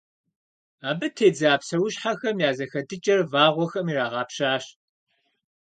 [0.89, 4.65] Абы тедза псэущхьэхэм я зэхэтыкӀэр вагъуэхэм ирагъэпщащ.